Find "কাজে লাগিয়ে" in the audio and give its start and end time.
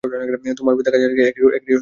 0.93-1.27